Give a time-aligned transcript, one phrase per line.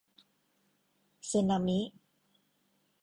[1.29, 1.79] สึนามิ